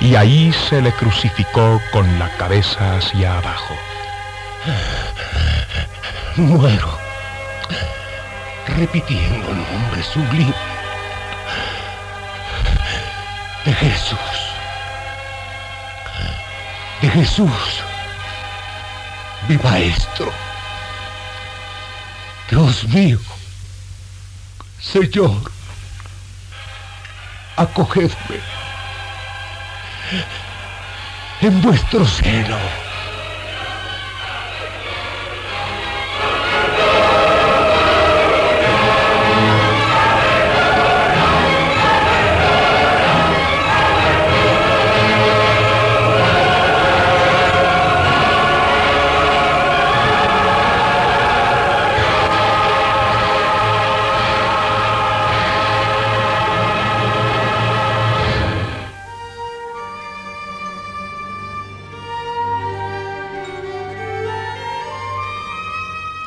Y 0.00 0.14
ahí 0.14 0.54
se 0.70 0.80
le 0.80 0.92
crucificó 0.92 1.82
con 1.92 2.18
la 2.18 2.30
cabeza 2.38 2.96
hacia 2.96 3.36
abajo. 3.36 3.76
Muero 6.36 7.07
repitiendo 8.78 9.50
el 9.50 9.56
nombre 9.56 10.02
sublime 10.04 10.54
de 13.64 13.74
Jesús. 13.74 14.18
De 17.02 17.10
Jesús, 17.10 17.82
mi 19.48 19.56
Maestro. 19.58 20.32
Dios 22.50 22.84
mío, 22.84 23.18
Señor, 24.80 25.50
acogedme 27.56 28.40
en 31.40 31.62
vuestro 31.62 32.06
seno. 32.06 32.87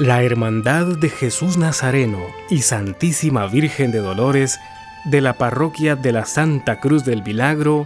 La 0.01 0.23
Hermandad 0.23 0.97
de 0.97 1.09
Jesús 1.09 1.57
Nazareno 1.57 2.25
y 2.49 2.63
Santísima 2.63 3.45
Virgen 3.45 3.91
de 3.91 3.99
Dolores 3.99 4.59
de 5.05 5.21
la 5.21 5.33
Parroquia 5.33 5.95
de 5.95 6.11
la 6.11 6.25
Santa 6.25 6.79
Cruz 6.79 7.05
del 7.05 7.21
Milagro 7.21 7.85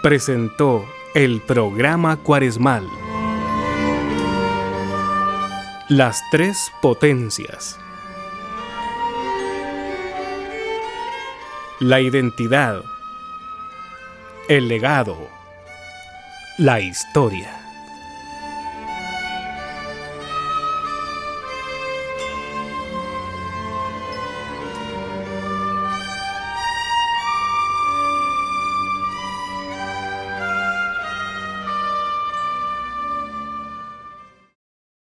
presentó 0.00 0.88
el 1.16 1.40
programa 1.40 2.16
cuaresmal. 2.16 2.86
Las 5.88 6.22
tres 6.30 6.70
potencias. 6.80 7.76
La 11.80 12.00
identidad. 12.00 12.82
El 14.48 14.68
legado. 14.68 15.28
La 16.56 16.78
historia. 16.78 17.67